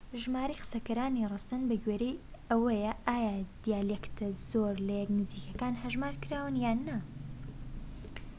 ژمارەی 0.21 0.59
قسەکەرانی 0.61 1.29
ڕەسەن 1.31 1.61
بەگوێرەی 1.69 2.21
ئەوەیە 2.49 2.93
ئایا 3.07 3.35
دیالێکتە 3.63 4.27
زۆر 4.51 4.75
لە 4.87 4.93
یەک 5.01 5.09
نزیکەکان 5.19 5.73
هەژمار 5.83 6.15
کراون 6.23 6.55
یان 6.65 6.79
نا 6.87 6.97